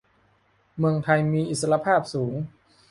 [0.77, 2.33] เมืองไทยมีอิสรภาพสูง